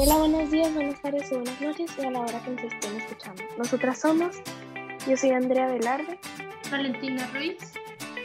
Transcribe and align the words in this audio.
Hola, 0.00 0.16
buenos 0.16 0.52
días, 0.52 0.72
buenas 0.74 1.02
tardes 1.02 1.28
y 1.32 1.34
buenas 1.34 1.60
noches 1.60 1.90
y 1.98 2.02
a 2.02 2.10
la 2.12 2.20
hora 2.20 2.40
que 2.44 2.50
nos 2.52 2.62
estén 2.62 2.96
escuchando. 2.98 3.42
Nosotras 3.58 4.00
somos, 4.00 4.36
yo 5.08 5.16
soy 5.16 5.30
Andrea 5.30 5.66
Velarde, 5.72 6.20
Valentina 6.70 7.28
Ruiz, 7.34 7.56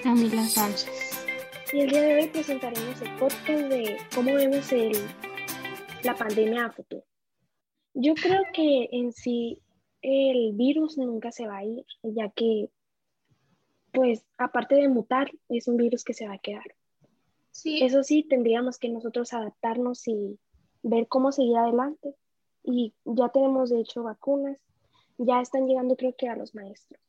Camila 0.03 0.45
Sánchez. 0.45 1.25
Y 1.73 1.79
el 1.79 1.89
día 1.89 2.01
de 2.03 2.15
hoy 2.15 2.27
presentaremos 2.27 3.01
el 3.01 3.17
podcast 3.17 3.63
de 3.63 3.97
cómo 4.13 4.35
vemos 4.35 4.71
el, 4.71 4.91
la 6.03 6.15
pandemia 6.15 6.65
a 6.67 6.71
futuro. 6.71 7.03
Yo 7.95 8.13
creo 8.13 8.43
que 8.53 8.89
en 8.91 9.11
sí 9.11 9.59
el 10.03 10.53
virus 10.53 10.99
nunca 10.99 11.31
se 11.31 11.47
va 11.47 11.57
a 11.57 11.65
ir, 11.65 11.87
ya 12.03 12.29
que, 12.29 12.69
pues, 13.91 14.23
aparte 14.37 14.75
de 14.75 14.89
mutar, 14.89 15.31
es 15.49 15.67
un 15.67 15.77
virus 15.77 16.03
que 16.03 16.13
se 16.13 16.27
va 16.27 16.35
a 16.35 16.37
quedar. 16.37 16.75
Sí. 17.49 17.81
Eso 17.81 18.03
sí, 18.03 18.21
tendríamos 18.29 18.77
que 18.77 18.89
nosotros 18.89 19.33
adaptarnos 19.33 20.07
y 20.07 20.37
ver 20.83 21.07
cómo 21.07 21.31
seguir 21.31 21.57
adelante. 21.57 22.15
Y 22.63 22.93
ya 23.05 23.29
tenemos, 23.29 23.69
de 23.69 23.81
hecho, 23.81 24.03
vacunas. 24.03 24.59
Ya 25.17 25.41
están 25.41 25.67
llegando, 25.67 25.95
creo 25.95 26.15
que, 26.15 26.29
a 26.29 26.35
los 26.35 26.53
maestros. 26.53 27.01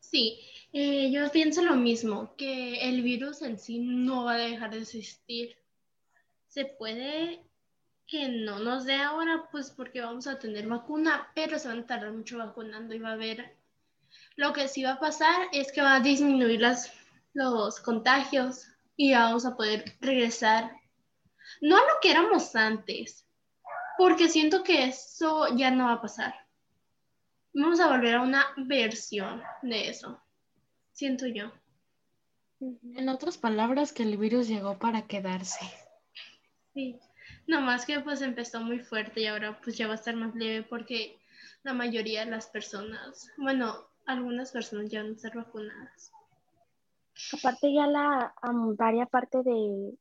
Sí, 0.00 0.40
eh, 0.72 1.10
yo 1.12 1.30
pienso 1.30 1.62
lo 1.62 1.76
mismo, 1.76 2.34
que 2.36 2.88
el 2.88 3.02
virus 3.02 3.42
en 3.42 3.58
sí 3.58 3.78
no 3.78 4.24
va 4.24 4.34
a 4.34 4.38
dejar 4.38 4.72
de 4.72 4.80
existir. 4.80 5.56
Se 6.48 6.64
puede 6.64 7.44
que 8.06 8.28
no 8.28 8.58
nos 8.58 8.84
dé 8.84 8.96
ahora, 8.96 9.48
pues 9.52 9.70
porque 9.70 10.00
vamos 10.00 10.26
a 10.26 10.38
tener 10.38 10.66
vacuna, 10.66 11.30
pero 11.34 11.58
se 11.60 11.68
van 11.68 11.80
a 11.80 11.86
tardar 11.86 12.12
mucho 12.12 12.38
vacunando 12.38 12.94
y 12.94 12.98
va 12.98 13.10
a 13.10 13.12
haber... 13.12 13.56
Lo 14.34 14.52
que 14.52 14.66
sí 14.66 14.82
va 14.82 14.92
a 14.92 15.00
pasar 15.00 15.46
es 15.52 15.70
que 15.70 15.80
va 15.80 15.96
a 15.96 16.00
disminuir 16.00 16.60
las, 16.60 16.92
los 17.34 17.78
contagios 17.78 18.66
y 18.96 19.12
vamos 19.12 19.46
a 19.46 19.56
poder 19.56 19.84
regresar, 20.00 20.72
no 21.60 21.76
a 21.76 21.80
lo 21.80 22.00
que 22.00 22.10
éramos 22.10 22.54
antes, 22.54 23.26
porque 23.98 24.28
siento 24.28 24.62
que 24.62 24.84
eso 24.84 25.48
ya 25.56 25.70
no 25.70 25.86
va 25.86 25.94
a 25.94 26.02
pasar. 26.02 26.34
Vamos 27.52 27.80
a 27.80 27.88
volver 27.88 28.14
a 28.14 28.22
una 28.22 28.46
versión 28.56 29.42
de 29.62 29.88
eso, 29.88 30.20
siento 30.92 31.26
yo. 31.26 31.52
En 32.60 33.08
otras 33.08 33.38
palabras, 33.38 33.92
que 33.92 34.02
el 34.02 34.16
virus 34.16 34.48
llegó 34.48 34.78
para 34.78 35.06
quedarse. 35.06 35.60
Sí, 36.74 37.00
más 37.58 37.84
que 37.84 37.98
pues 38.00 38.22
empezó 38.22 38.60
muy 38.60 38.78
fuerte 38.78 39.22
y 39.22 39.26
ahora 39.26 39.58
pues 39.62 39.76
ya 39.76 39.86
va 39.86 39.94
a 39.94 39.96
estar 39.96 40.14
más 40.14 40.34
leve 40.34 40.62
porque 40.62 41.18
la 41.62 41.72
mayoría 41.72 42.24
de 42.24 42.30
las 42.30 42.46
personas, 42.46 43.30
bueno, 43.36 43.86
algunas 44.06 44.52
personas 44.52 44.90
ya 44.90 45.02
van 45.02 45.12
a 45.12 45.14
estar 45.14 45.34
vacunadas. 45.34 46.12
Aparte 47.32 47.72
ya 47.72 47.86
la 47.86 48.32
varias 48.76 49.08
parte 49.10 49.42
de 49.42 49.94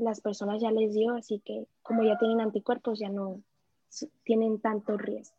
las 0.00 0.20
personas 0.20 0.60
ya 0.60 0.70
les 0.70 0.94
dio, 0.94 1.14
así 1.14 1.40
que 1.44 1.66
como 1.82 2.02
ya 2.02 2.18
tienen 2.18 2.40
anticuerpos 2.40 2.98
ya 2.98 3.08
no 3.08 3.42
tienen 4.24 4.60
tanto 4.60 4.96
riesgo. 4.96 5.36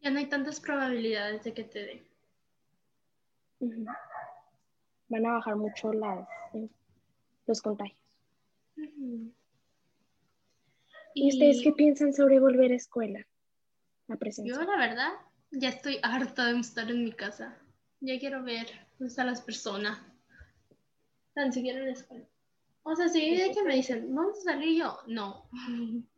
Ya 0.00 0.10
no 0.10 0.18
hay 0.18 0.26
tantas 0.26 0.60
probabilidades 0.60 1.44
de 1.44 1.54
que 1.54 1.64
te 1.64 1.78
dé. 1.84 2.02
Van 5.08 5.26
a 5.26 5.32
bajar 5.32 5.56
mucho 5.56 5.92
las, 5.92 6.28
los 7.46 7.62
contagios. 7.62 7.98
¿Y, 11.14 11.32
ustedes 11.32 11.62
qué 11.62 11.72
piensan 11.72 12.12
sobre 12.12 12.38
volver 12.38 12.70
a 12.70 12.76
escuela? 12.76 13.26
A 14.08 14.16
Yo, 14.44 14.62
la 14.62 14.76
verdad, 14.78 15.12
ya 15.50 15.70
estoy 15.70 15.98
harta 16.02 16.46
de 16.46 16.60
estar 16.60 16.90
en 16.90 17.04
mi 17.04 17.12
casa. 17.12 17.56
Ya 18.00 18.18
quiero 18.18 18.42
ver 18.44 18.68
dónde 18.98 19.10
están 19.10 19.26
las 19.26 19.42
personas. 19.42 19.98
Tan 21.34 21.52
siquiera 21.52 21.80
en 21.80 21.86
la 21.86 21.92
escuela. 21.92 22.24
O 22.82 22.96
sea, 22.96 23.08
si 23.08 23.36
de 23.36 23.52
que 23.52 23.62
me 23.62 23.74
dicen, 23.74 24.14
vamos 24.14 24.38
a 24.38 24.52
salir 24.52 24.78
yo, 24.78 24.98
no. 25.06 25.48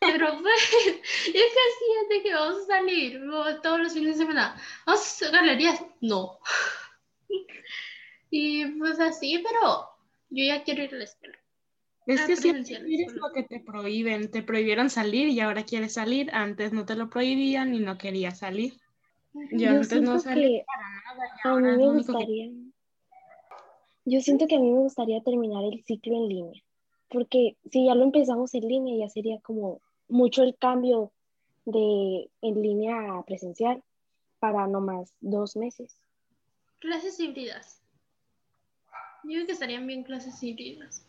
Pero 0.00 0.40
pues, 0.40 0.62
es 0.74 1.32
que 1.32 1.38
así 1.38 1.84
es 2.02 2.08
de 2.08 2.22
que 2.22 2.34
vamos 2.34 2.62
a 2.62 2.66
salir 2.66 3.20
todos 3.62 3.80
los 3.80 3.92
fines 3.92 4.18
de 4.18 4.24
semana. 4.24 4.60
Vamos 4.86 5.22
a 5.22 5.30
galerías, 5.30 5.84
no. 6.00 6.38
y 8.30 8.66
pues 8.78 8.98
así, 9.00 9.38
pero 9.38 9.88
yo 10.30 10.44
ya 10.44 10.64
quiero 10.64 10.84
ir 10.84 10.94
a 10.94 10.98
la 10.98 11.04
escuela. 11.04 11.38
Es 12.06 12.20
que 12.22 12.36
si 12.36 12.50
es 12.50 13.12
lo 13.14 13.32
que 13.32 13.42
te 13.42 13.58
prohíben, 13.60 14.30
te 14.30 14.42
prohibieron 14.42 14.90
salir 14.90 15.28
y 15.28 15.40
ahora 15.40 15.64
quieres 15.64 15.94
salir, 15.94 16.30
antes 16.32 16.72
no 16.72 16.86
te 16.86 16.94
lo 16.94 17.10
prohibían 17.10 17.74
y 17.74 17.80
no 17.80 17.98
querías 17.98 18.38
salir. 18.38 18.74
Yo, 19.50 19.70
antes 19.70 20.00
no 20.02 20.18
salí 20.20 20.62
para 20.64 20.88
nada. 21.14 21.72
a 21.72 21.76
mí 21.76 21.86
me 21.86 21.92
gustaría. 21.94 22.50
Yo 24.08 24.20
siento 24.20 24.46
que 24.46 24.54
a 24.54 24.60
mí 24.60 24.70
me 24.70 24.78
gustaría 24.78 25.20
terminar 25.20 25.64
el 25.64 25.82
ciclo 25.82 26.14
en 26.14 26.28
línea, 26.28 26.62
porque 27.10 27.56
si 27.72 27.86
ya 27.86 27.96
lo 27.96 28.04
empezamos 28.04 28.54
en 28.54 28.68
línea 28.68 29.04
ya 29.04 29.10
sería 29.10 29.40
como 29.40 29.80
mucho 30.06 30.44
el 30.44 30.56
cambio 30.56 31.10
de 31.64 32.30
en 32.40 32.62
línea 32.62 33.18
a 33.18 33.24
presencial 33.24 33.82
para 34.38 34.68
no 34.68 34.80
más 34.80 35.12
dos 35.20 35.56
meses. 35.56 35.98
Clases 36.78 37.18
híbridas. 37.18 37.82
Yo 39.24 39.32
creo 39.32 39.46
que 39.46 39.52
estarían 39.52 39.88
bien 39.88 40.04
clases 40.04 40.40
híbridas. 40.40 41.04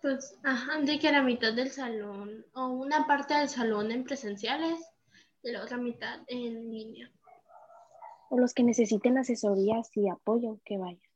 Pues, 0.00 0.38
ajá, 0.44 0.80
de 0.80 1.00
que 1.00 1.10
la 1.10 1.22
mitad 1.22 1.52
del 1.52 1.72
salón 1.72 2.46
o 2.54 2.68
una 2.68 3.04
parte 3.08 3.34
del 3.34 3.48
salón 3.48 3.90
en 3.90 4.04
presenciales 4.04 4.78
y 5.42 5.50
la 5.50 5.64
otra 5.64 5.76
mitad 5.76 6.20
en 6.28 6.70
línea. 6.70 7.10
O 8.30 8.38
los 8.38 8.54
que 8.54 8.62
necesiten 8.62 9.18
asesorías 9.18 9.90
y 9.96 10.08
apoyo, 10.08 10.60
que 10.64 10.78
vayan. 10.78 11.07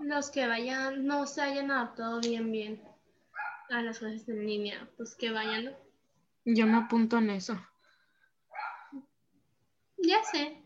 Los 0.00 0.30
que 0.30 0.46
vayan, 0.46 1.06
no 1.06 1.26
se 1.26 1.42
hayan 1.42 1.70
adaptado 1.70 2.20
bien, 2.20 2.50
bien 2.50 2.82
a 3.68 3.82
las 3.82 3.98
clases 3.98 4.28
en 4.28 4.46
línea, 4.46 4.88
pues 4.96 5.14
que 5.14 5.30
vayan. 5.30 5.74
Yo 6.44 6.66
me 6.66 6.78
apunto 6.78 7.18
en 7.18 7.30
eso. 7.30 7.60
Ya 9.98 10.22
sé. 10.24 10.62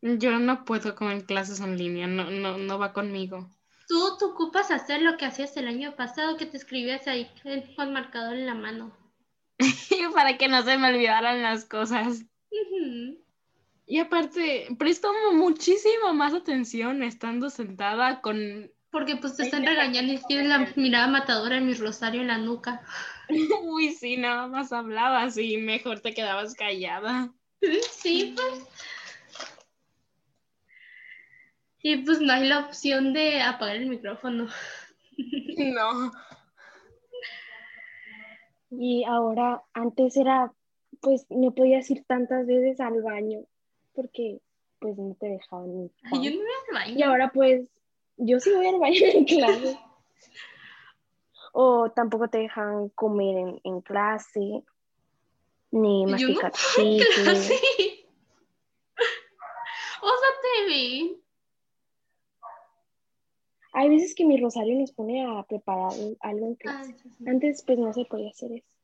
Yo 0.00 0.38
no 0.38 0.64
puedo 0.64 0.94
con 0.94 1.20
clases 1.22 1.60
en 1.60 1.76
línea, 1.76 2.06
no, 2.06 2.30
no, 2.30 2.56
no 2.56 2.78
va 2.78 2.92
conmigo. 2.92 3.50
Tú, 3.88 4.16
tú 4.18 4.30
ocupas 4.30 4.70
hacer 4.70 5.02
lo 5.02 5.16
que 5.16 5.26
hacías 5.26 5.56
el 5.56 5.66
año 5.66 5.96
pasado, 5.96 6.36
que 6.36 6.46
te 6.46 6.56
escribías 6.56 7.08
ahí 7.08 7.28
con 7.74 7.92
marcador 7.92 8.36
en 8.36 8.46
la 8.46 8.54
mano. 8.54 8.96
Para 10.14 10.38
que 10.38 10.46
no 10.48 10.62
se 10.62 10.78
me 10.78 10.90
olvidaran 10.90 11.42
las 11.42 11.64
cosas. 11.64 12.24
Y 13.90 14.00
aparte, 14.00 14.66
presto 14.78 15.10
muchísimo 15.32 16.12
más 16.12 16.34
atención 16.34 17.02
estando 17.02 17.48
sentada 17.48 18.20
con... 18.20 18.70
Porque 18.90 19.16
pues 19.16 19.36
te 19.36 19.44
están 19.44 19.64
regañando 19.64 20.12
y 20.12 20.20
tienes 20.28 20.48
la 20.48 20.70
mirada 20.76 21.06
matadora 21.06 21.56
en 21.56 21.66
mi 21.66 21.72
rosario 21.72 22.20
en 22.20 22.26
la 22.26 22.36
nuca. 22.36 22.82
Uy, 23.62 23.92
sí, 23.94 24.18
nada 24.18 24.46
más 24.46 24.74
hablabas 24.74 25.38
y 25.38 25.56
mejor 25.56 26.00
te 26.00 26.12
quedabas 26.12 26.54
callada. 26.54 27.32
Sí, 27.90 28.34
pues. 28.36 28.68
Y 31.80 31.96
pues 32.04 32.20
no 32.20 32.30
hay 32.34 32.46
la 32.46 32.66
opción 32.66 33.14
de 33.14 33.40
apagar 33.40 33.76
el 33.76 33.88
micrófono. 33.88 34.48
No. 35.56 36.12
Y 38.70 39.02
ahora, 39.04 39.62
antes 39.72 40.16
era, 40.16 40.52
pues 41.00 41.26
no 41.30 41.52
podías 41.52 41.90
ir 41.90 42.04
tantas 42.04 42.46
veces 42.46 42.78
al 42.78 43.02
baño 43.02 43.40
porque 43.98 44.40
pues 44.78 44.96
no 44.96 45.12
te 45.18 45.26
dejaban 45.26 45.82
ir. 45.82 45.90
yo 46.12 46.30
no 46.30 46.36
voy 46.36 46.46
al 46.68 46.74
baño. 46.74 46.94
Y 46.96 47.02
ahora 47.02 47.32
pues 47.34 47.68
yo 48.16 48.38
sí 48.38 48.52
voy 48.54 48.68
al 48.68 48.78
baño 48.78 49.00
en 49.02 49.24
clase. 49.24 49.76
o 51.52 51.90
tampoco 51.90 52.28
te 52.28 52.38
dejaban 52.38 52.90
comer 52.90 53.36
en, 53.38 53.60
en 53.64 53.80
clase, 53.80 54.62
ni 55.72 56.06
masticar 56.06 56.52
yo 56.76 56.84
no 56.84 57.24
clase. 57.24 57.54
O 60.00 60.06
sea, 60.06 60.28
te 60.42 60.66
vi. 60.68 61.20
Hay 63.72 63.88
veces 63.88 64.14
que 64.14 64.24
mi 64.24 64.40
Rosario 64.40 64.78
nos 64.78 64.92
pone 64.92 65.26
a 65.26 65.42
preparar 65.42 65.90
algo 66.20 66.46
en 66.46 66.54
clase. 66.54 66.94
Antes 67.26 67.64
pues 67.66 67.78
no 67.78 67.92
se 67.92 68.04
podía 68.04 68.30
hacer 68.30 68.52
eso. 68.52 68.77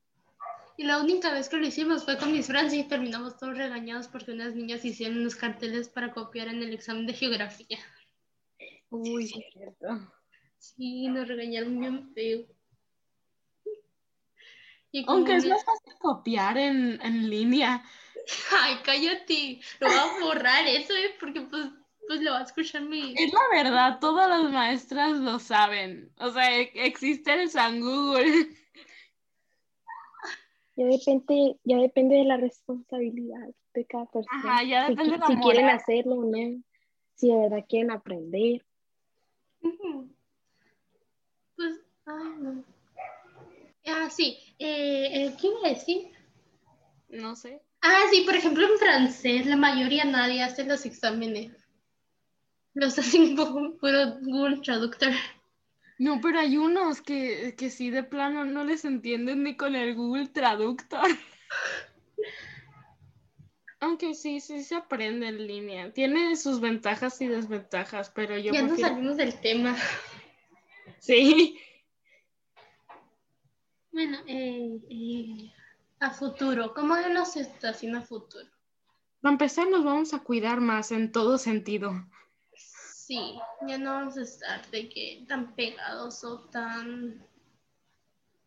Y 0.76 0.84
la 0.84 1.00
única 1.00 1.32
vez 1.32 1.48
que 1.48 1.56
lo 1.56 1.66
hicimos 1.66 2.04
fue 2.04 2.18
con 2.18 2.32
mis 2.32 2.47
Francia 2.47 2.78
y 2.78 2.88
terminamos 2.88 3.38
todos 3.38 3.56
regañados 3.56 4.09
porque 4.09 4.32
unas 4.32 4.54
niñas 4.54 4.84
hicieron 4.84 5.18
unos 5.18 5.36
carteles 5.36 5.88
para 5.88 6.12
copiar 6.12 6.48
en 6.48 6.62
el 6.62 6.72
examen 6.72 7.06
de 7.06 7.15
geografía. 7.15 7.78
Uy, 8.91 9.28
cierto. 9.28 10.12
Sí, 10.59 11.09
nos 11.09 11.28
regañaron 11.28 11.78
bien 11.78 12.12
feo. 12.15 12.47
Aunque 15.06 15.36
es 15.36 15.47
más 15.47 15.65
fácil 15.65 15.94
copiar 15.98 16.56
en, 16.56 17.00
en 17.03 17.28
línea. 17.30 17.84
Ay, 18.60 18.76
cállate. 18.84 19.60
Lo 19.80 19.88
voy 19.88 19.97
a 19.97 20.24
borrar 20.24 20.66
eso, 20.66 20.94
¿eh? 20.94 21.15
Porque 21.18 21.41
pues 21.42 21.66
pues 22.06 22.21
lo 22.21 22.32
va 22.32 22.41
a 22.41 22.42
escuchar 22.42 22.82
mi... 22.82 23.15
Es 23.16 23.32
la 23.32 23.62
verdad, 23.62 23.98
todas 24.00 24.28
las 24.28 24.50
maestras 24.50 25.12
lo 25.18 25.38
saben. 25.38 26.12
O 26.18 26.30
sea, 26.30 26.59
e-, 26.59 26.71
existe 26.74 27.32
el 27.32 27.50
San 27.50 27.80
Google. 27.80 28.48
Ya 30.76 30.86
depende, 30.86 31.56
ya 31.62 31.78
depende 31.78 32.16
de 32.16 32.24
la 32.24 32.36
responsabilidad 32.36 33.48
de 33.74 33.86
cada 33.86 34.06
persona. 34.06 34.38
Ajá, 34.38 34.62
ya 34.65 34.88
depende 34.88 35.04
si, 35.04 35.10
de 35.12 35.18
la 35.18 35.26
si 35.26 35.36
quieren 35.36 35.68
hacerlo 35.71 36.15
o 36.16 36.24
no. 36.24 36.62
Si 37.15 37.28
de 37.28 37.36
verdad 37.36 37.65
quieren 37.68 37.91
aprender. 37.92 38.65
Pues, 41.56 41.80
ay, 42.06 42.34
no. 42.38 42.65
Ah, 43.86 44.10
sí. 44.10 44.38
Eh, 44.59 45.26
eh, 45.26 45.34
¿Qué 45.41 45.47
iba 45.47 45.60
a 45.65 45.68
decir? 45.68 46.10
No 47.09 47.36
sé. 47.36 47.62
Ah, 47.80 48.03
sí, 48.10 48.22
por 48.22 48.34
ejemplo, 48.34 48.66
en 48.66 48.78
francés, 48.78 49.47
la 49.47 49.56
mayoría 49.56 50.04
nadie 50.04 50.42
hace 50.42 50.65
los 50.65 50.86
exámenes. 50.86 51.53
Los 52.72 52.98
hacen 52.98 53.36
por 53.36 53.53
Google 54.22 54.60
Traductor. 54.62 55.12
No, 55.99 56.21
pero 56.21 56.41
hay 56.41 56.57
unos 56.57 57.01
que, 57.01 57.55
que 57.57 57.71
sí 57.71 57.91
de 57.91 58.03
plano 58.03 58.45
no 58.45 58.65
les 58.65 58.85
entienden 58.85 59.45
ni 59.45 59.57
con 59.57 59.77
el 59.77 59.95
Google 59.95 60.29
Traductor. 60.29 61.07
Aunque 63.81 64.15
sí, 64.15 64.41
sí 64.41 64.65
se 64.65 64.77
aprende 64.77 65.29
en 65.29 65.47
línea. 65.47 65.93
Tiene 65.93 66.37
sus 66.37 66.61
ventajas 66.61 67.21
y 67.21 67.29
desventajas, 67.29 68.11
pero 68.11 68.39
yo... 68.39 68.53
Ya 68.53 68.63
no 68.63 68.77
salimos 68.77 69.17
del 69.17 69.39
tema. 69.41 69.77
Sí. 71.01 71.59
Bueno, 73.93 74.19
eh, 74.27 74.81
eh, 74.89 75.53
a 76.01 76.11
futuro, 76.11 76.73
¿cómo 76.73 76.97
es 76.97 77.13
la 77.13 77.27
situación 77.27 77.95
a 77.95 78.01
futuro? 78.01 78.49
Para 79.21 79.35
empezar, 79.35 79.69
nos 79.69 79.85
vamos 79.85 80.15
a 80.15 80.21
cuidar 80.21 80.63
más 80.63 80.93
en 80.93 81.13
todo 81.13 81.37
sentido. 81.37 81.93
Sí, 83.15 83.39
ya 83.69 83.78
no 83.78 83.93
vamos 83.93 84.16
a 84.16 84.22
estar 84.22 84.71
de 84.71 84.89
que 84.89 85.25
tan 85.28 85.55
pegados 85.55 86.25
o 86.25 86.41
tan 86.51 87.22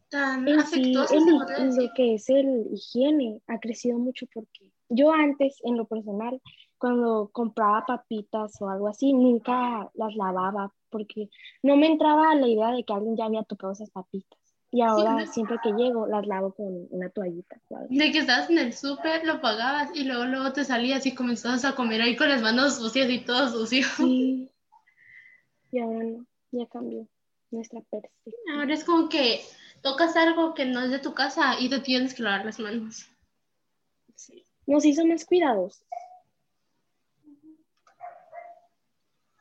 tan 0.09 0.47
afectuosos. 0.59 1.23
lo 1.23 1.93
que 1.95 2.15
es 2.15 2.29
el 2.29 2.67
higiene 2.73 3.41
ha 3.47 3.59
crecido 3.59 3.97
mucho 3.97 4.25
porque 4.33 4.71
yo 4.89 5.11
antes, 5.11 5.57
en 5.63 5.77
lo 5.77 5.85
personal, 5.85 6.41
cuando 6.77 7.29
compraba 7.31 7.85
papitas 7.85 8.61
o 8.61 8.69
algo 8.69 8.87
así, 8.87 9.13
nunca 9.13 9.89
las 9.93 10.15
lavaba 10.15 10.73
porque 10.89 11.29
no 11.63 11.75
me 11.77 11.87
entraba 11.87 12.35
la 12.35 12.47
idea 12.47 12.71
de 12.71 12.83
que 12.83 12.93
alguien 12.93 13.17
ya 13.17 13.25
había 13.25 13.43
tocado 13.43 13.73
esas 13.73 13.89
papitas. 13.89 14.39
Y 14.69 14.81
ahora 14.81 15.25
siempre 15.25 15.57
que 15.63 15.71
llego 15.71 16.07
las 16.07 16.27
lavo 16.27 16.53
con 16.53 16.87
una 16.89 17.09
toallita. 17.09 17.57
De 17.89 18.11
que 18.11 18.19
estabas 18.19 18.49
en 18.49 18.57
el 18.57 18.73
súper, 18.73 19.25
lo 19.25 19.39
pagabas 19.39 19.95
y 19.95 20.03
luego, 20.03 20.25
luego 20.25 20.51
te 20.51 20.65
salías 20.65 21.05
y 21.05 21.15
comenzabas 21.15 21.63
a 21.63 21.73
comer 21.73 22.01
ahí 22.01 22.17
con 22.17 22.27
las 22.27 22.41
manos 22.41 22.75
sucias 22.75 23.09
y 23.09 23.19
todo 23.19 23.47
sucio. 23.49 23.85
Sí. 23.95 24.49
Y 25.71 25.79
ahora 25.79 26.03
no, 26.03 26.25
ya 26.51 26.65
cambió 26.67 27.07
nuestra 27.51 27.81
perspectiva. 27.81 28.37
Ahora 28.53 28.73
es 28.73 28.83
como 28.83 29.09
que 29.09 29.41
tocas 29.81 30.15
algo 30.15 30.53
que 30.53 30.65
no 30.65 30.81
es 30.81 30.91
de 30.91 30.99
tu 30.99 31.13
casa 31.13 31.59
y 31.59 31.69
te 31.69 31.79
tienes 31.79 32.13
que 32.13 32.23
lavar 32.23 32.45
las 32.45 32.59
manos. 32.59 33.09
Sí. 34.15 34.45
Nos 34.65 34.85
hizo 34.85 35.05
más 35.05 35.25
cuidados. 35.25 35.85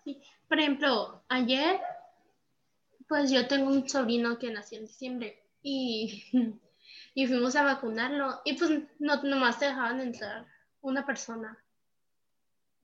Sí. 0.05 0.21
Por 0.49 0.61
ejemplo, 0.61 1.23
ayer, 1.29 1.81
pues 3.09 3.31
yo 3.31 3.47
tengo 3.49 3.69
un 3.69 3.89
sobrino 3.89 4.39
que 4.39 4.53
nació 4.53 4.79
en 4.79 4.87
diciembre 4.87 5.43
y, 5.63 6.25
y 7.15 7.27
fuimos 7.27 7.57
a 7.57 7.65
vacunarlo 7.65 8.41
y 8.45 8.55
pues 8.55 8.71
no 8.99 9.23
nomás 9.23 9.59
te 9.59 9.67
dejaban 9.67 10.01
entrar 10.01 10.47
una 10.81 11.05
persona. 11.05 11.59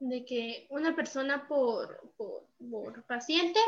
De 0.04 0.25
que 0.25 0.66
una 0.70 0.96
persona 0.96 1.46
por, 1.46 2.12
por, 2.16 2.44
por 2.70 3.04
paciente 3.04 3.60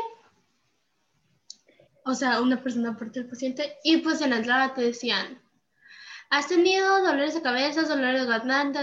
o 2.07 2.13
sea, 2.13 2.39
una 2.39 2.61
persona 2.61 2.95
por 2.95 3.11
el 3.15 3.27
paciente, 3.27 3.77
y 3.83 3.97
pues 3.97 4.21
en 4.21 4.29
la 4.29 4.37
entrada 4.37 4.75
te 4.75 4.83
decían, 4.83 5.41
¿has 6.29 6.47
tenido 6.47 7.03
dolores 7.03 7.33
de 7.33 7.41
cabeza, 7.41 7.81
dolores 7.81 8.21
de 8.21 8.27
garganta, 8.27 8.81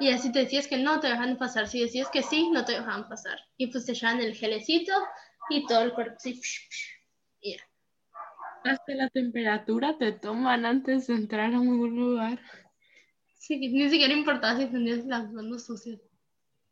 y 0.00 0.10
así 0.10 0.32
te 0.32 0.40
decías 0.40 0.66
que 0.66 0.78
no, 0.78 0.98
te 0.98 1.08
dejaban 1.08 1.36
pasar. 1.36 1.68
Si 1.68 1.80
decías 1.80 2.08
que 2.08 2.22
sí, 2.22 2.48
no 2.50 2.64
te 2.64 2.72
dejaban 2.72 3.06
pasar. 3.08 3.38
Y 3.58 3.66
pues 3.66 3.84
te 3.84 3.92
echaban 3.92 4.20
el 4.20 4.34
gelecito 4.34 4.92
y 5.50 5.66
todo 5.66 5.82
el 5.82 5.92
cuerpo 5.92 6.14
así. 6.16 6.40
Y 7.42 7.56
ya. 7.56 7.62
Hasta 8.64 8.94
la 8.94 9.10
temperatura 9.10 9.98
te 9.98 10.12
toman 10.12 10.64
antes 10.64 11.06
de 11.06 11.14
entrar 11.14 11.52
a 11.52 11.60
un 11.60 11.94
lugar. 11.94 12.40
Sí, 13.40 13.56
ni 13.56 13.88
siquiera 13.88 14.12
importaba 14.12 14.58
si 14.58 14.66
tenías 14.66 15.06
las 15.06 15.32
manos 15.32 15.64
sucias. 15.64 15.98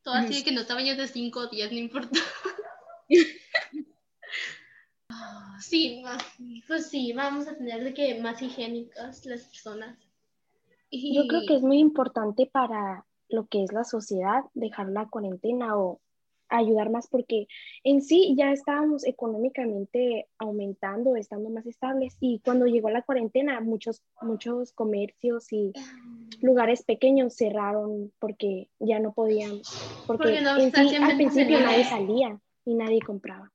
Todo 0.02 0.14
así 0.14 0.44
que 0.44 0.52
no 0.52 0.66
te 0.66 0.74
bañas 0.74 0.98
de 0.98 1.08
cinco 1.08 1.46
días, 1.46 1.72
no 1.72 1.78
importa. 1.78 2.20
Sí, 5.60 6.04
pues 6.68 6.88
sí, 6.88 7.12
vamos 7.12 7.48
a 7.48 7.56
tener 7.56 7.82
de 7.82 7.92
que 7.92 8.20
más 8.20 8.40
higiénicas 8.40 9.26
las 9.26 9.44
personas. 9.44 9.98
Yo 10.90 11.26
creo 11.26 11.42
que 11.48 11.56
es 11.56 11.62
muy 11.62 11.78
importante 11.78 12.46
para 12.46 13.04
lo 13.28 13.46
que 13.46 13.64
es 13.64 13.72
la 13.72 13.82
sociedad 13.82 14.44
dejar 14.54 14.88
la 14.88 15.08
cuarentena 15.08 15.76
o 15.76 16.00
ayudar 16.48 16.90
más 16.90 17.08
porque 17.08 17.46
en 17.84 18.02
sí 18.02 18.34
ya 18.38 18.52
estábamos 18.52 19.04
económicamente 19.04 20.28
aumentando, 20.38 21.16
estando 21.16 21.50
más 21.50 21.66
estables 21.66 22.16
y 22.20 22.40
cuando 22.44 22.66
llegó 22.66 22.88
la 22.88 23.02
cuarentena 23.02 23.60
muchos 23.60 24.02
muchos 24.22 24.72
comercios 24.72 25.52
y 25.52 25.72
lugares 26.40 26.82
pequeños 26.82 27.34
cerraron 27.34 28.12
porque 28.18 28.68
ya 28.78 28.98
no 28.98 29.12
podían 29.12 29.60
porque, 30.06 30.38
en 30.38 30.72
sí, 30.74 30.96
al 30.96 31.16
principio 31.16 31.60
nadie 31.60 31.84
salía 31.84 32.40
y 32.64 32.74
nadie 32.74 33.00
compraba. 33.00 33.52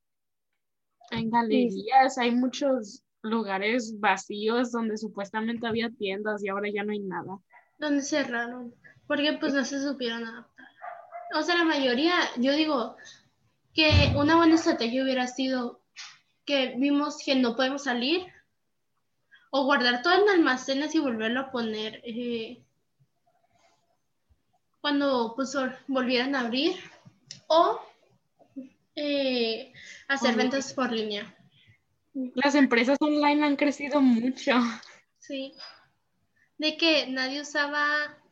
En 1.10 1.30
galerías 1.30 2.18
hay 2.18 2.30
muchos 2.30 3.04
lugares 3.22 3.98
vacíos 3.98 4.70
donde 4.72 4.96
supuestamente 4.96 5.66
había 5.66 5.90
tiendas 5.90 6.42
y 6.44 6.48
ahora 6.48 6.68
ya 6.72 6.84
no 6.84 6.92
hay 6.92 7.00
nada. 7.00 7.38
Donde 7.78 8.02
cerraron, 8.02 8.74
porque 9.06 9.36
pues 9.38 9.54
no 9.54 9.64
se 9.64 9.80
supieron 9.80 10.24
adaptar. 10.24 10.66
O 11.34 11.42
sea, 11.42 11.56
la 11.56 11.64
mayoría, 11.64 12.14
yo 12.36 12.52
digo 12.52 12.96
que 13.74 14.12
una 14.16 14.36
buena 14.36 14.54
estrategia 14.54 15.02
hubiera 15.02 15.26
sido 15.26 15.80
que 16.44 16.74
vimos 16.76 17.18
que 17.24 17.34
no 17.34 17.56
podemos 17.56 17.84
salir 17.84 18.26
o 19.50 19.64
guardar 19.64 20.02
todo 20.02 20.14
en 20.14 20.28
almacenes 20.28 20.94
y 20.94 20.98
volverlo 20.98 21.40
a 21.40 21.50
poner 21.50 22.02
eh, 22.04 22.63
cuando 24.84 25.32
pues 25.34 25.56
volvieran 25.88 26.34
a 26.34 26.40
abrir 26.40 26.76
o 27.46 27.80
eh, 28.94 29.72
hacer 30.08 30.36
ventas 30.36 30.74
por 30.74 30.92
línea. 30.92 31.34
Las 32.34 32.54
empresas 32.54 32.98
online 33.00 33.46
han 33.46 33.56
crecido 33.56 34.02
mucho. 34.02 34.52
Sí. 35.20 35.54
De 36.58 36.76
que 36.76 37.06
nadie 37.06 37.40
usaba 37.40 37.82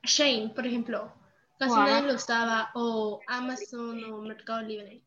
Shane, 0.03 0.51
por 0.55 0.67
ejemplo. 0.67 1.11
Casi 1.59 1.75
nadie 1.75 2.07
lo 2.07 2.17
usaba. 2.17 2.71
O 2.75 3.21
Amazon 3.29 4.05
o 4.13 4.21
Mercado 4.21 4.61
Libre. 4.61 5.01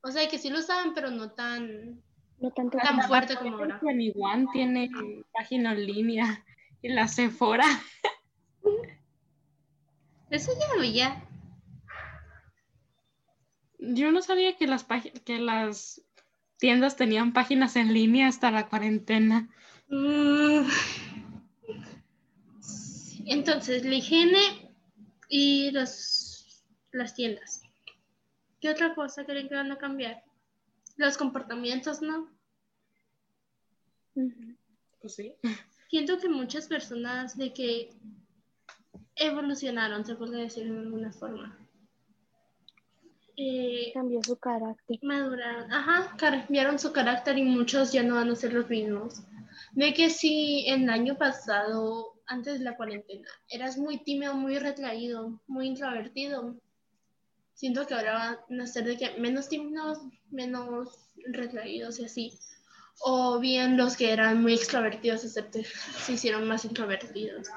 O 0.00 0.10
sea, 0.10 0.26
que 0.26 0.38
sí 0.38 0.48
lo 0.48 0.60
usaban, 0.60 0.94
pero 0.94 1.10
no 1.10 1.32
tan, 1.32 2.02
no 2.38 2.50
tanto 2.50 2.78
tan 2.78 3.02
fuerte 3.02 3.36
como 3.36 3.58
ahora. 3.58 3.78
One 3.82 4.46
tiene 4.54 4.90
página 5.34 5.72
en 5.72 5.86
línea. 5.86 6.42
Y 6.80 6.88
la 6.88 7.08
Sephora. 7.08 7.66
Eso 10.32 10.50
ya 10.58 10.74
lo 10.74 10.82
ya. 10.82 11.28
Yo 13.78 14.10
no 14.12 14.22
sabía 14.22 14.56
que 14.56 14.66
las, 14.66 14.86
que 15.26 15.38
las 15.38 16.00
tiendas 16.56 16.96
tenían 16.96 17.34
páginas 17.34 17.76
en 17.76 17.92
línea 17.92 18.28
hasta 18.28 18.50
la 18.50 18.66
cuarentena. 18.70 19.50
Mm. 19.88 20.66
Entonces, 23.26 23.84
la 23.84 23.94
higiene 23.94 24.74
y 25.28 25.70
las 25.70 27.14
tiendas. 27.14 27.60
¿Qué 28.58 28.70
otra 28.70 28.94
cosa 28.94 29.26
creen 29.26 29.50
que 29.50 29.54
van 29.54 29.70
a 29.70 29.76
cambiar? 29.76 30.24
Los 30.96 31.18
comportamientos, 31.18 32.00
¿no? 32.00 32.30
Pues 34.14 35.14
sí. 35.14 35.34
Siento 35.90 36.18
que 36.18 36.30
muchas 36.30 36.68
personas 36.68 37.36
de 37.36 37.52
que 37.52 37.90
evolucionaron, 39.16 40.04
se 40.04 40.14
puede 40.14 40.42
decir 40.42 40.72
de 40.72 40.78
alguna 40.78 41.12
forma. 41.12 41.58
Eh, 43.36 43.90
cambió 43.94 44.22
su 44.22 44.36
carácter. 44.36 44.98
Maduraron, 45.02 45.72
ajá, 45.72 46.14
cambiaron 46.16 46.78
su 46.78 46.92
carácter 46.92 47.38
y 47.38 47.42
muchos 47.42 47.92
ya 47.92 48.02
no 48.02 48.16
van 48.16 48.30
a 48.30 48.36
ser 48.36 48.52
los 48.52 48.68
mismos. 48.68 49.22
Ve 49.72 49.94
que 49.94 50.10
si 50.10 50.66
en 50.68 50.84
el 50.84 50.90
año 50.90 51.16
pasado, 51.16 52.20
antes 52.26 52.58
de 52.58 52.64
la 52.64 52.76
cuarentena, 52.76 53.28
eras 53.48 53.78
muy 53.78 53.98
tímido, 53.98 54.34
muy 54.34 54.58
retraído, 54.58 55.40
muy 55.46 55.66
introvertido, 55.66 56.56
siento 57.54 57.86
que 57.86 57.94
ahora 57.94 58.44
van 58.48 58.60
a 58.60 58.66
ser 58.66 58.84
de 58.84 58.96
que 58.96 59.18
menos 59.18 59.48
tímidos, 59.48 59.98
menos 60.30 61.08
retraídos 61.32 61.98
y 62.00 62.04
así. 62.04 62.38
O 63.00 63.40
bien 63.40 63.76
los 63.76 63.96
que 63.96 64.12
eran 64.12 64.42
muy 64.42 64.54
extrovertidos 64.54 65.22
se 65.22 66.12
hicieron 66.12 66.46
más 66.46 66.64
introvertidos. 66.64 67.48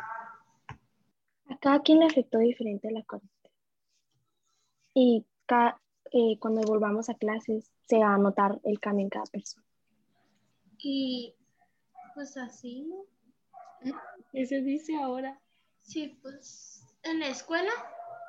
A 1.47 1.57
cada 1.57 1.81
quien 1.81 1.99
le 1.99 2.05
afectó 2.05 2.39
diferente 2.39 2.91
la 2.91 3.03
cuarentena. 3.03 3.55
Y 4.93 5.25
eh, 6.11 6.37
cuando 6.39 6.61
volvamos 6.61 7.09
a 7.09 7.15
clases 7.15 7.71
se 7.87 7.99
va 7.99 8.15
a 8.15 8.17
notar 8.17 8.59
el 8.63 8.79
cambio 8.79 9.03
en 9.03 9.09
cada 9.09 9.25
persona. 9.25 9.65
Y 10.77 11.35
pues 12.13 12.37
así, 12.37 12.81
¿no? 12.83 13.05
¿Qué 14.31 14.45
se 14.45 14.61
dice 14.61 14.95
ahora? 14.95 15.39
Sí, 15.81 16.17
pues 16.21 16.83
en 17.03 17.19
la 17.19 17.27
escuela 17.27 17.71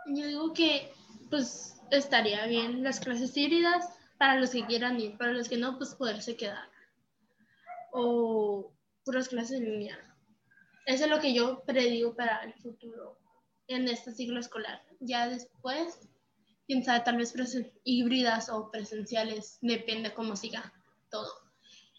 yo 0.06 0.26
digo 0.26 0.52
que 0.52 0.92
pues 1.30 1.80
estaría 1.90 2.46
bien 2.46 2.82
las 2.82 3.00
clases 3.00 3.36
híbridas 3.36 3.88
para 4.18 4.38
los 4.38 4.50
que 4.50 4.66
quieran 4.66 5.00
ir, 5.00 5.16
para 5.16 5.32
los 5.32 5.48
que 5.48 5.56
no, 5.56 5.76
pues 5.78 5.94
poderse 5.94 6.36
quedar. 6.36 6.68
o 7.92 8.72
puras 9.04 9.28
clases 9.28 9.60
en 9.60 9.64
línea. 9.64 10.15
Eso 10.86 11.04
es 11.04 11.10
lo 11.10 11.20
que 11.20 11.34
yo 11.34 11.64
predigo 11.64 12.14
para 12.14 12.42
el 12.44 12.54
futuro 12.54 13.18
en 13.66 13.88
este 13.88 14.12
ciclo 14.12 14.38
escolar. 14.38 14.80
Ya 15.00 15.28
después, 15.28 15.98
quién 16.66 16.84
sabe, 16.84 17.00
tal 17.00 17.16
vez 17.16 17.34
híbridas 17.84 18.48
o 18.48 18.70
presenciales, 18.70 19.58
depende 19.60 20.14
cómo 20.14 20.36
siga 20.36 20.72
todo. 21.10 21.28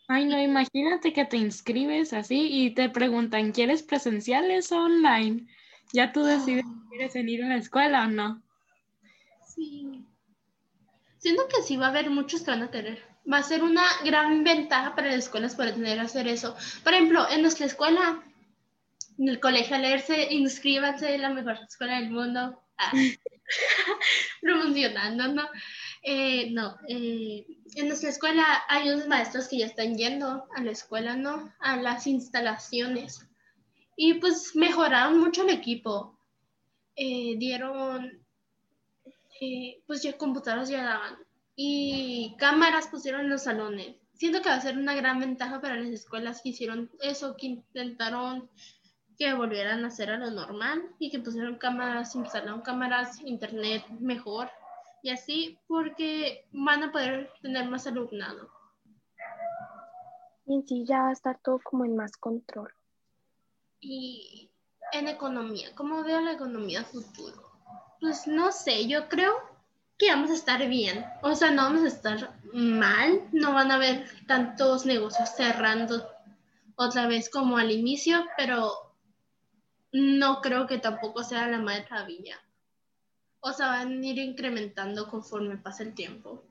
Ay, 0.08 0.24
no, 0.24 0.42
imagínate 0.42 1.12
que 1.12 1.26
te 1.26 1.36
inscribes 1.36 2.14
así 2.14 2.48
y 2.50 2.74
te 2.74 2.90
preguntan, 2.90 3.52
¿quieres 3.52 3.84
presenciales 3.84 4.72
o 4.72 4.78
online? 4.78 5.48
Ya 5.92 6.14
tú 6.14 6.24
decides 6.24 6.66
si 6.66 6.90
quieres 6.90 7.14
venir 7.14 7.44
a 7.44 7.50
la 7.50 7.58
escuela 7.58 8.06
o 8.06 8.08
no. 8.08 8.42
Sí. 9.46 10.06
Siento 11.18 11.44
que 11.50 11.62
sí 11.62 11.76
va 11.76 11.88
a 11.88 11.90
haber 11.90 12.10
muchos 12.10 12.42
que 12.42 12.52
van 12.52 12.64
a 12.64 12.72
querer. 12.72 13.04
Va 13.32 13.40
a 13.40 13.44
ser 13.44 13.64
una 13.64 13.84
gran 14.06 14.46
ventaja 14.46 14.96
para 14.96 15.08
las 15.08 15.26
escuelas 15.26 15.56
poder 15.56 15.74
tener 15.74 16.00
hacer 16.00 16.30
eso. 16.30 16.56
Por 16.86 16.94
ejemplo, 16.94 17.30
en 17.30 17.42
nuestra 17.42 17.66
escuela, 17.66 18.24
en 19.18 19.30
el 19.30 19.40
colegio 19.40 19.76
a 19.76 19.80
leerse, 19.80 20.34
inscríbanse 20.34 21.16
en 21.16 21.22
la 21.22 21.30
mejor 21.30 21.60
escuela 21.68 22.00
del 22.00 22.12
mundo. 22.12 22.62
Ah, 22.78 22.92
promocionando, 24.42 25.28
¿no? 25.30 25.44
Eh, 26.04 26.52
no, 26.52 26.78
eh, 26.88 27.46
en 27.76 27.88
nuestra 27.88 28.10
escuela 28.10 28.64
hay 28.70 28.90
unos 28.90 29.08
maestros 29.08 29.48
que 29.48 29.58
ya 29.60 29.66
están 29.66 29.98
yendo 29.98 30.48
a 30.56 30.64
la 30.64 30.72
escuela, 30.72 31.16
¿no? 31.16 31.54
A 31.60 31.78
las 31.78 32.08
instalaciones. 32.08 33.28
Y 33.96 34.16
pues 34.16 34.56
mejoraron 34.56 35.20
mucho 35.20 35.44
el 35.44 35.50
equipo. 35.50 36.20
Eh, 36.96 37.36
dieron, 37.38 38.26
pues 39.86 40.04
ya 40.04 40.18
computadoras 40.18 40.70
ya 40.70 40.84
daban. 40.84 41.18
Y 41.56 42.36
cámaras 42.38 42.88
pusieron 42.88 43.22
en 43.22 43.30
los 43.30 43.44
salones. 43.44 43.96
Siento 44.14 44.42
que 44.42 44.50
va 44.50 44.56
a 44.56 44.62
ser 44.62 44.78
una 44.78 44.96
gran 44.96 45.20
ventaja 45.20 45.62
para 45.62 45.76
las 45.76 45.90
escuelas 45.90 46.42
que 46.42 46.50
hicieron 46.50 46.92
eso, 47.02 47.36
que 47.36 47.48
intentaron 47.48 48.50
que 49.18 49.34
volvieran 49.34 49.84
a 49.84 49.88
hacer 49.88 50.12
a 50.12 50.18
lo 50.18 50.30
normal 50.32 50.84
y 51.00 51.10
que 51.10 51.20
pusieron 51.20 51.58
cámaras, 51.58 52.16
instalaron 52.16 52.62
cámaras, 52.62 53.20
internet 53.22 53.84
mejor 54.00 54.50
y 55.02 55.10
así 55.10 55.60
porque 55.68 56.48
van 56.52 56.84
a 56.84 56.92
poder 56.92 57.32
tener 57.42 57.68
más 57.68 57.88
alumnado. 57.88 58.50
Y 60.46 60.62
sí, 60.64 60.86
ya 60.86 61.04
va 61.04 61.10
a 61.10 61.14
estar 61.14 61.40
todo 61.44 61.60
como 61.64 61.84
en 61.84 61.96
más 61.96 62.16
control. 62.18 62.74
Y 63.80 64.50
en 64.94 65.08
economía, 65.08 65.74
¿cómo 65.76 66.04
veo 66.04 66.22
la 66.22 66.34
economía 66.34 66.84
futuro? 66.84 67.44
Pues 68.00 68.28
no 68.28 68.52
sé, 68.52 68.88
yo 68.88 69.10
creo 69.10 69.34
que 69.98 70.10
vamos 70.10 70.30
a 70.30 70.36
estar 70.36 70.66
bien. 70.68 71.06
O 71.22 71.36
sea, 71.36 71.52
no 71.52 71.64
vamos 71.64 71.84
a 71.84 71.88
estar 71.88 72.40
mal, 72.54 73.28
no 73.32 73.54
van 73.54 73.72
a 73.72 73.76
haber 73.76 74.06
tantos 74.28 74.86
negocios 74.86 75.30
cerrando 75.36 76.08
otra 76.76 77.08
vez 77.08 77.30
como 77.30 77.58
al 77.58 77.72
inicio, 77.72 78.24
pero 78.38 78.87
no 79.92 80.42
creo 80.42 80.68
que 80.68 80.78
tampoco 80.78 81.24
sea 81.24 81.48
la 81.48 81.60
maravilla. 81.60 82.38
O 83.40 83.54
sea, 83.54 83.68
van 83.68 84.02
a 84.02 84.06
ir 84.06 84.18
incrementando 84.18 85.08
conforme 85.08 85.58
pasa 85.58 85.84
el 85.84 85.94
tiempo. 85.94 86.44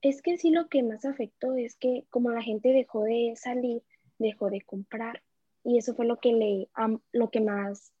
Es 0.00 0.22
que 0.22 0.38
sí 0.38 0.50
lo 0.50 0.68
que 0.68 0.82
más 0.82 1.04
afectó 1.04 1.54
es 1.54 1.76
que 1.76 2.04
como 2.10 2.30
la 2.30 2.42
gente 2.42 2.68
dejó 2.70 3.02
de 3.02 3.34
salir, 3.36 3.82
dejó 4.18 4.50
de 4.50 4.60
comprar. 4.60 5.22
Y 5.64 5.78
eso 5.78 5.94
fue 5.94 6.06
lo 6.06 6.18
que, 6.18 6.32
le, 6.32 6.68
lo 7.12 7.30
que 7.30 7.40
más 7.40 7.92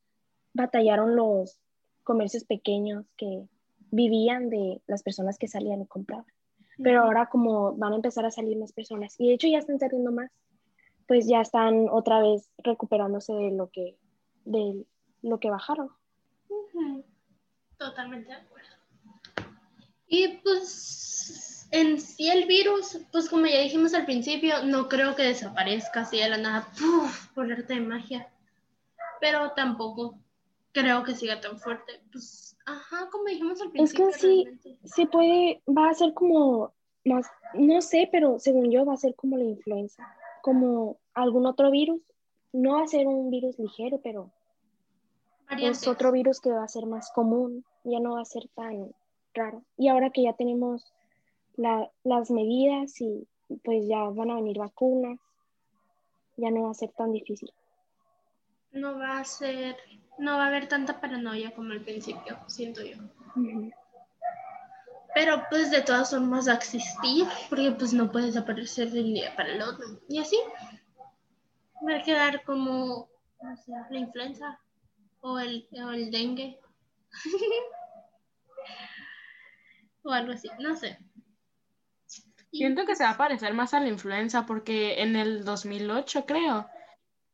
batallaron 0.52 1.16
los 1.16 1.58
comercios 2.02 2.44
pequeños 2.44 3.06
que 3.16 3.48
vivían 3.90 4.50
de 4.50 4.82
las 4.86 5.02
personas 5.02 5.38
que 5.38 5.48
salían 5.48 5.82
y 5.82 5.86
compraban. 5.86 6.26
Pero 6.82 7.02
ahora 7.02 7.26
como 7.26 7.74
van 7.76 7.92
a 7.92 7.96
empezar 7.96 8.26
a 8.26 8.30
salir 8.30 8.58
más 8.58 8.72
personas, 8.72 9.14
y 9.18 9.28
de 9.28 9.34
hecho 9.34 9.46
ya 9.46 9.58
están 9.58 9.78
saliendo 9.78 10.10
más, 10.10 10.30
pues 11.06 11.26
ya 11.26 11.40
están 11.40 11.88
otra 11.90 12.20
vez 12.20 12.50
recuperándose 12.58 13.32
de 13.32 13.50
lo 13.50 13.70
que, 13.70 13.96
de 14.44 14.84
lo 15.22 15.38
que 15.38 15.50
bajaron. 15.50 15.90
Totalmente 17.78 18.28
de 18.28 18.34
acuerdo. 18.34 18.68
Y 20.06 20.28
pues 20.38 21.66
en 21.70 22.00
sí 22.00 22.30
el 22.30 22.46
virus, 22.46 22.98
pues 23.10 23.28
como 23.28 23.46
ya 23.46 23.60
dijimos 23.60 23.94
al 23.94 24.04
principio, 24.04 24.64
no 24.64 24.88
creo 24.88 25.16
que 25.16 25.22
desaparezca 25.22 26.02
así 26.02 26.18
de 26.18 26.28
la 26.28 26.38
nada, 26.38 26.68
por 27.34 27.50
arte 27.50 27.74
de 27.74 27.80
magia. 27.80 28.28
Pero 29.20 29.52
tampoco 29.52 30.18
creo 30.72 31.02
que 31.02 31.14
siga 31.14 31.40
tan 31.40 31.58
fuerte. 31.58 32.00
Pues, 32.12 32.56
ajá, 32.66 33.08
como 33.10 33.24
dijimos 33.24 33.60
al 33.60 33.70
principio. 33.70 34.08
Es 34.08 34.16
que 34.16 34.20
sí, 34.20 34.78
se 34.84 35.06
puede, 35.06 35.62
va 35.66 35.90
a 35.90 35.94
ser 35.94 36.14
como 36.14 36.72
más, 37.04 37.26
no 37.54 37.80
sé, 37.80 38.08
pero 38.10 38.38
según 38.38 38.70
yo 38.70 38.84
va 38.84 38.94
a 38.94 38.98
ser 38.98 39.14
como 39.14 39.36
la 39.36 39.44
influenza, 39.44 40.06
como 40.44 40.98
algún 41.14 41.46
otro 41.46 41.70
virus. 41.70 42.02
No 42.52 42.74
va 42.74 42.82
a 42.82 42.86
ser 42.86 43.06
un 43.06 43.30
virus 43.30 43.58
ligero, 43.58 43.98
pero 44.04 44.30
es 45.58 45.88
otro 45.88 46.12
virus 46.12 46.38
que 46.38 46.50
va 46.50 46.62
a 46.62 46.68
ser 46.68 46.84
más 46.84 47.10
común, 47.14 47.64
ya 47.82 47.98
no 47.98 48.16
va 48.16 48.20
a 48.20 48.26
ser 48.26 48.46
tan 48.54 48.94
raro. 49.32 49.62
Y 49.78 49.88
ahora 49.88 50.10
que 50.10 50.22
ya 50.22 50.34
tenemos 50.34 50.92
las 51.56 52.30
medidas 52.30 53.00
y 53.00 53.26
pues 53.64 53.88
ya 53.88 54.02
van 54.10 54.30
a 54.30 54.34
venir 54.34 54.58
vacunas, 54.58 55.18
ya 56.36 56.50
no 56.50 56.64
va 56.64 56.72
a 56.72 56.74
ser 56.74 56.90
tan 56.90 57.12
difícil. 57.12 57.50
No 58.72 58.98
va 58.98 59.20
a 59.20 59.24
ser, 59.24 59.76
no 60.18 60.36
va 60.36 60.44
a 60.44 60.48
haber 60.48 60.68
tanta 60.68 61.00
paranoia 61.00 61.54
como 61.54 61.72
al 61.72 61.80
principio, 61.80 62.36
siento 62.48 62.82
yo. 62.82 62.98
Pero 65.14 65.44
pues 65.48 65.70
de 65.70 65.82
todas 65.82 66.10
formas 66.10 66.48
a 66.48 66.54
existir, 66.54 67.26
porque 67.48 67.70
pues 67.72 67.92
no 67.92 68.10
puede 68.10 68.26
desaparecer 68.26 68.90
de 68.90 69.00
un 69.00 69.14
día 69.14 69.34
para 69.36 69.52
el 69.52 69.62
otro. 69.62 69.86
Y 70.08 70.18
así 70.18 70.36
va 71.86 71.96
a 71.96 72.02
quedar 72.02 72.42
como, 72.44 73.08
la 73.90 73.98
influenza 73.98 74.58
o 75.20 75.38
el, 75.38 75.68
o 75.72 75.90
el 75.90 76.10
dengue. 76.10 76.58
o 80.02 80.10
algo 80.10 80.32
así, 80.32 80.48
no 80.58 80.74
sé. 80.76 80.98
Siento 82.50 82.84
que 82.84 82.94
se 82.94 83.04
va 83.04 83.10
a 83.10 83.16
parecer 83.16 83.52
más 83.54 83.74
a 83.74 83.80
la 83.80 83.88
influenza 83.88 84.46
porque 84.46 85.02
en 85.02 85.16
el 85.16 85.44
2008 85.44 86.24
creo, 86.24 86.68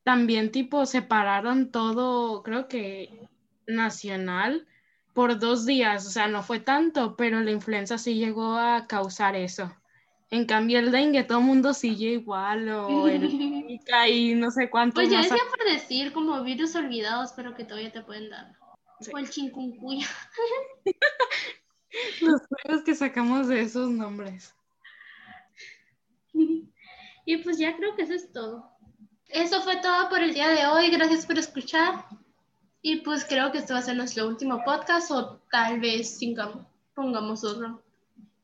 también 0.03 0.51
tipo 0.51 0.87
separaron 0.87 1.71
todo, 1.71 2.43
creo 2.43 2.69
que 2.69 3.29
nacional 3.67 4.67
por 5.15 5.39
dos 5.39 5.67
días, 5.67 6.07
o 6.07 6.11
sea, 6.11 6.29
no 6.29 6.43
fue 6.43 6.61
tanto, 6.61 7.17
pero 7.17 7.41
la 7.41 7.51
influenza 7.51 7.99
sí 7.99 8.15
llegó 8.15 8.55
a 8.55 8.87
causar 8.87 9.37
eso. 9.37 9.75
En 10.31 10.45
cambio, 10.47 10.79
el 10.79 10.93
dengue, 10.93 11.25
todo 11.25 11.39
el 11.39 11.45
mundo 11.45 11.75
sigue 11.75 12.11
igual, 12.11 12.69
o 12.69 13.09
el 13.09 13.25
y 14.09 14.35
no 14.35 14.51
sé 14.51 14.71
cuánto. 14.71 14.95
Pues 14.95 15.11
ya 15.11 15.23
decía 15.23 15.43
por 15.51 15.65
decir 15.69 16.13
como 16.13 16.43
virus 16.43 16.77
olvidados, 16.77 17.33
pero 17.35 17.55
que 17.55 17.65
todavía 17.65 17.91
te 17.91 18.03
pueden 18.03 18.31
dar. 18.31 18.57
O 19.13 19.19
el 19.19 19.29
chikungunya. 19.29 20.07
Los 22.21 22.43
juegos 22.47 22.85
que 22.85 22.95
sacamos 22.95 23.49
de 23.49 23.63
esos 23.63 23.91
nombres. 23.91 24.55
Y 27.27 27.37
pues 27.37 27.59
ya 27.59 27.77
creo 27.77 27.95
que 27.95 28.03
eso 28.03 28.15
es 28.15 28.33
todo. 28.33 28.71
Eso 29.29 29.63
fue 29.63 29.77
todo 29.77 30.09
por 30.09 30.21
el 30.21 30.35
día 30.35 30.49
de 30.49 30.67
hoy. 30.67 30.91
Gracias 30.91 31.27
por 31.27 31.39
escuchar. 31.39 32.07
Y 32.83 32.97
pues 32.97 33.25
creo 33.25 33.53
que 33.53 33.59
esto 33.59 33.75
va 33.75 33.81
a 33.81 33.83
ser 33.83 33.97
nuestro 33.97 34.27
último 34.27 34.63
podcast 34.65 35.11
o 35.11 35.41
tal 35.51 35.81
vez 35.81 36.19
pongamos 36.95 37.45
otro. 37.45 37.83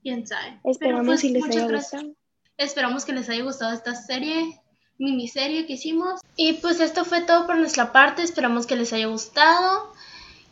Quién 0.02 0.26
sabe. 0.26 0.60
Esperamos 0.64 1.06
pues, 1.06 1.24
les 1.24 1.44
haya 1.44 1.68
gustado. 1.68 2.14
Esperamos 2.58 3.04
que 3.04 3.12
les 3.12 3.28
haya 3.28 3.42
gustado 3.42 3.74
esta 3.74 3.94
serie, 3.94 4.60
miniserie 4.98 5.66
que 5.66 5.74
hicimos. 5.74 6.20
Y 6.36 6.54
pues 6.54 6.80
esto 6.80 7.04
fue 7.04 7.22
todo 7.22 7.46
por 7.46 7.56
nuestra 7.56 7.92
parte. 7.92 8.22
Esperamos 8.22 8.66
que 8.66 8.76
les 8.76 8.92
haya 8.92 9.06
gustado 9.06 9.92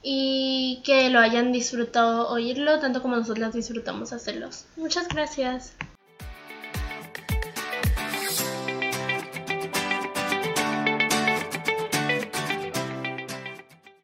y 0.02 0.82
que 0.84 1.08
lo 1.08 1.18
hayan 1.18 1.52
disfrutado 1.52 2.28
oírlo 2.28 2.78
tanto 2.78 3.00
como 3.00 3.16
nosotros 3.16 3.54
disfrutamos 3.54 4.12
hacerlos. 4.12 4.66
Muchas 4.76 5.08
gracias. 5.08 5.74